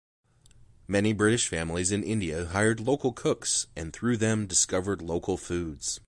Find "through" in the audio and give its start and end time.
3.93-4.17